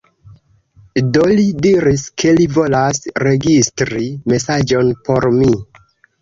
Do 1.17 1.25
li 1.39 1.43
diris, 1.65 2.05
ke 2.23 2.33
li 2.37 2.47
volas 2.55 3.03
registri 3.27 4.07
mesaĝon 4.35 4.91
por 5.11 5.29
mi. 5.39 5.53